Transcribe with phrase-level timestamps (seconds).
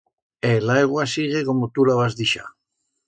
[0.41, 2.49] El aigua sigue como tu la vas dixar.